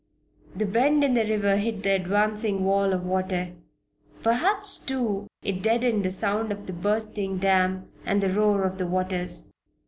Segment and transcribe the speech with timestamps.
[0.55, 3.51] The bend in the river hid the advancing wall of water.
[4.23, 8.87] Perhaps, too, it deadened the sound of the bursting dam and the roar of the
[8.87, 9.51] waters.